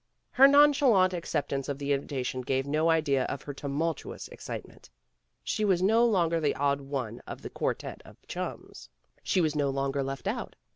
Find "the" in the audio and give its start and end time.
1.77-1.93, 6.39-6.55, 7.43-7.51